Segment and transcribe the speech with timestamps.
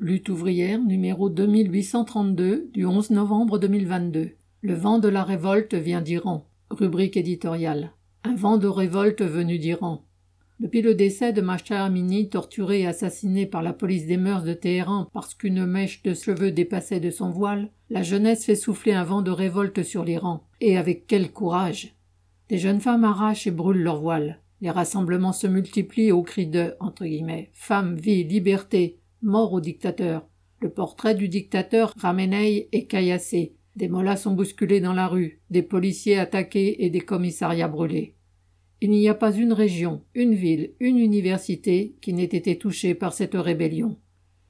[0.00, 4.30] Lutte ouvrière numéro 2832 du 11 novembre 2022.
[4.60, 6.46] Le vent de la révolte vient d'Iran.
[6.70, 7.90] Rubrique éditoriale.
[8.22, 10.04] Un vent de révolte venu d'Iran.
[10.60, 14.54] Depuis le décès de Masha Amini, torturé et assassiné par la police des mœurs de
[14.54, 19.02] Téhéran parce qu'une mèche de cheveux dépassait de son voile, la jeunesse fait souffler un
[19.02, 20.44] vent de révolte sur l'Iran.
[20.60, 21.96] Et avec quel courage
[22.48, 24.38] Des jeunes femmes arrachent et brûlent leur voile.
[24.60, 30.28] Les rassemblements se multiplient au cri de guillemets, Femmes, vie, liberté, Mort au dictateur.
[30.60, 33.56] Le portrait du dictateur Ramenei est caillassé.
[33.74, 38.14] Des mollahs sont bousculés dans la rue, des policiers attaqués et des commissariats brûlés.
[38.80, 43.12] Il n'y a pas une région, une ville, une université qui n'ait été touchée par
[43.12, 43.96] cette rébellion.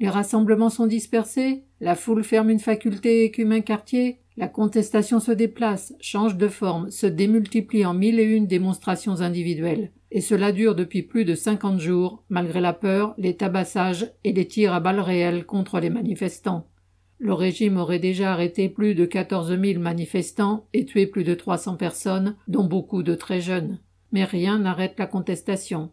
[0.00, 5.20] Les rassemblements sont dispersés, la foule ferme une faculté et écume un quartier, la contestation
[5.20, 10.50] se déplace, change de forme, se démultiplie en mille et une démonstrations individuelles et cela
[10.50, 14.80] dure depuis plus de cinquante jours, malgré la peur, les tabassages et les tirs à
[14.80, 16.70] balles réelles contre les manifestants.
[17.18, 21.58] Le régime aurait déjà arrêté plus de quatorze mille manifestants et tué plus de trois
[21.58, 23.78] cents personnes, dont beaucoup de très jeunes.
[24.10, 25.90] Mais rien n'arrête la contestation.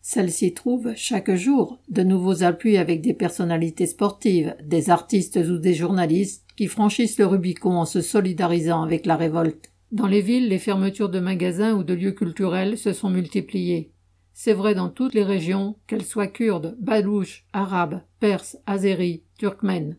[0.00, 5.74] Celle-ci trouve, chaque jour, de nouveaux appuis avec des personnalités sportives, des artistes ou des
[5.74, 9.70] journalistes qui franchissent le Rubicon en se solidarisant avec la révolte.
[9.92, 13.92] Dans les villes, les fermetures de magasins ou de lieux culturels se sont multipliées.
[14.32, 19.96] C'est vrai dans toutes les régions, qu'elles soient kurdes, balouches, arabes, perses, azéris, turkmènes.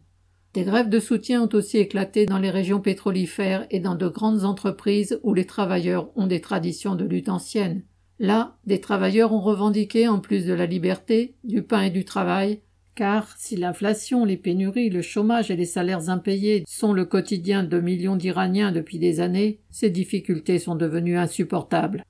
[0.54, 4.44] Des grèves de soutien ont aussi éclaté dans les régions pétrolifères et dans de grandes
[4.44, 7.84] entreprises où les travailleurs ont des traditions de lutte anciennes.
[8.20, 12.62] Là, des travailleurs ont revendiqué, en plus de la liberté, du pain et du travail,
[12.98, 17.80] car si l'inflation, les pénuries, le chômage et les salaires impayés sont le quotidien de
[17.80, 22.04] millions d'Iraniens depuis des années, ces difficultés sont devenues insupportables.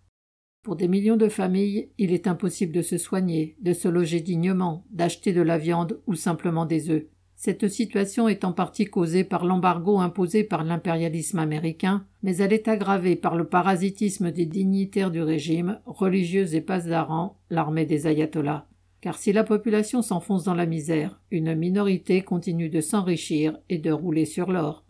[0.64, 4.86] Pour des millions de familles, il est impossible de se soigner, de se loger dignement,
[4.90, 7.04] d'acheter de la viande ou simplement des œufs.
[7.36, 12.70] Cette situation est en partie causée par l'embargo imposé par l'impérialisme américain, mais elle est
[12.70, 18.68] aggravée par le parasitisme des dignitaires du régime, religieux et pasdarans, l'armée des ayatollahs.
[19.08, 23.90] Car si la population s'enfonce dans la misère, une minorité continue de s'enrichir et de
[23.90, 24.84] rouler sur l'or.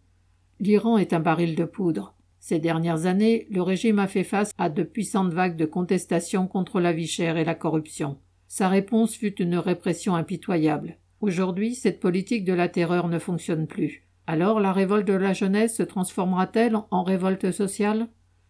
[0.60, 2.16] L'Iran est un baril de poudre.
[2.40, 6.80] Ces dernières années, le régime a fait face à de puissantes vagues de contestation contre
[6.80, 8.18] la vie chère et la corruption.
[8.48, 10.98] Sa réponse fut une répression impitoyable.
[11.22, 14.08] Aujourd'hui, cette politique de la terreur ne fonctionne plus.
[14.26, 18.08] Alors la révolte de la jeunesse se transformera-t-elle en révolte sociale?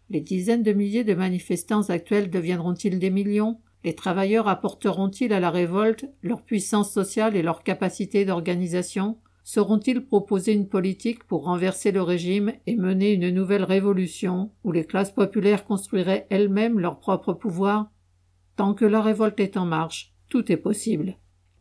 [0.10, 3.60] Les dizaines de milliers de manifestants actuels deviendront-ils des millions?
[3.84, 9.18] Les travailleurs apporteront-ils à la révolte leur puissance sociale et leur capacité d'organisation?
[9.44, 14.84] Sauront-ils proposer une politique pour renverser le régime et mener une nouvelle révolution où les
[14.84, 17.90] classes populaires construiraient elles-mêmes leur propre pouvoir?
[18.58, 21.18] Tant que la révolte est en marche, tout est possible.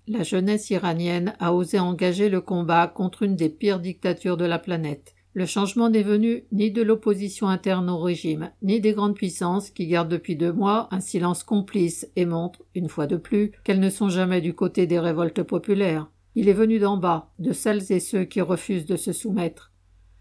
[0.09, 4.59] La jeunesse iranienne a osé engager le combat contre une des pires dictatures de la
[4.59, 5.15] planète.
[5.37, 9.87] Le changement n'est venu ni de l'opposition interne au régime, ni des grandes puissances qui
[9.87, 13.91] gardent depuis deux mois un silence complice et montrent, une fois de plus, qu'elles ne
[13.91, 16.11] sont jamais du côté des révoltes populaires.
[16.37, 19.73] Il est venu d'en bas, de celles et ceux qui refusent de se soumettre.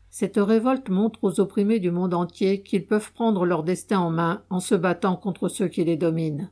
[0.09, 4.43] Cette révolte montre aux opprimés du monde entier qu'ils peuvent prendre leur destin en main
[4.49, 6.51] en se battant contre ceux qui les dominent.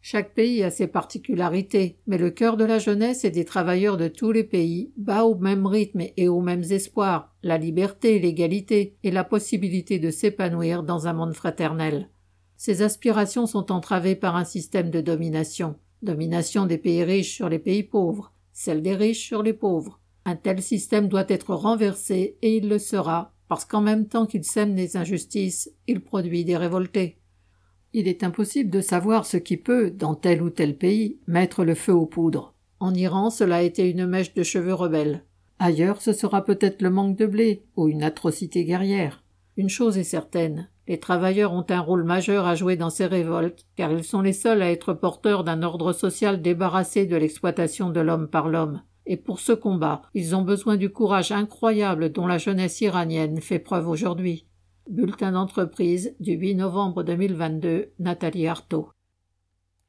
[0.00, 4.08] Chaque pays a ses particularités, mais le cœur de la jeunesse et des travailleurs de
[4.08, 9.10] tous les pays bat au même rythme et aux mêmes espoirs, la liberté, l'égalité et
[9.10, 12.08] la possibilité de s'épanouir dans un monde fraternel.
[12.56, 17.58] Ces aspirations sont entravées par un système de domination, domination des pays riches sur les
[17.58, 20.00] pays pauvres, celle des riches sur les pauvres.
[20.24, 24.44] Un tel système doit être renversé et il le sera, parce qu'en même temps qu'il
[24.44, 27.18] sème des injustices, il produit des révoltés.
[27.92, 31.74] Il est impossible de savoir ce qui peut, dans tel ou tel pays, mettre le
[31.74, 32.54] feu aux poudres.
[32.80, 35.24] En Iran, cela a été une mèche de cheveux rebelles.
[35.58, 39.24] Ailleurs, ce sera peut-être le manque de blé ou une atrocité guerrière.
[39.56, 43.66] Une chose est certaine, les travailleurs ont un rôle majeur à jouer dans ces révoltes,
[43.76, 48.00] car ils sont les seuls à être porteurs d'un ordre social débarrassé de l'exploitation de
[48.00, 48.80] l'homme par l'homme.
[49.04, 53.58] Et pour ce combat, ils ont besoin du courage incroyable dont la jeunesse iranienne fait
[53.58, 54.46] preuve aujourd'hui.
[54.88, 58.88] Bulletin d'entreprise du 8 novembre 2022, Nathalie Artaud.